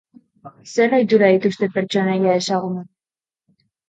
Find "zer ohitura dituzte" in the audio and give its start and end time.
0.69-1.69